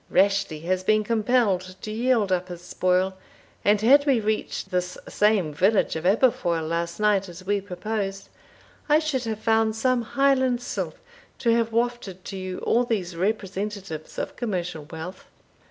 [0.09, 3.15] Rashleigh has been compelled to yield up his spoil,
[3.63, 8.27] and had we reached this same village of Aberfoil last night, as we purposed,
[8.89, 10.99] I should have found some Highland sylph
[11.37, 15.25] to have wafted to you all these representatives of commercial wealth.